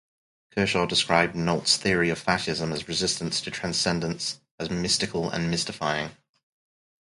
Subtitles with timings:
[0.55, 6.09] Kershaw described Nolte's theory of fascism as "resistance to transcendence" as "mystical and mystifying".